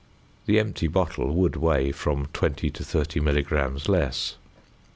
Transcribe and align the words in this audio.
The 0.47 0.57
empty 0.59 0.87
bottle 0.87 1.31
would 1.35 1.55
weigh 1.55 1.91
from 1.91 2.25
20 2.33 2.71
to 2.71 2.83
30 2.83 3.19
milligrams 3.19 3.87
less. 3.87 4.33